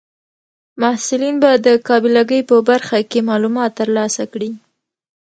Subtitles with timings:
[0.81, 4.51] محصلین به د قابله ګۍ په برخه کې معلومات ترلاسه کړي.